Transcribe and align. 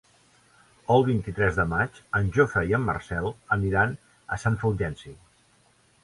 El 0.93 1.03
vint-i-tres 1.09 1.57
de 1.59 1.65
maig 1.73 1.99
en 2.19 2.31
Jofre 2.37 2.63
i 2.71 2.73
en 2.77 2.83
Marcel 2.85 3.27
aniran 3.57 3.93
a 4.37 4.39
Sant 4.45 4.57
Fulgenci. 4.63 5.13